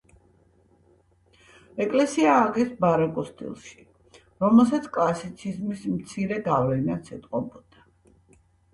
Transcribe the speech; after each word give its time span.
ეკლესია 1.85 2.31
ააგეს 2.37 2.73
ბაროკოს 2.81 3.29
სტილში, 3.35 3.77
რომელსაც 4.47 4.91
კლასიციზმის 4.99 5.87
მცირე 5.95 6.45
გავლენაც 6.53 7.17
ეტყობოდა. 7.21 7.91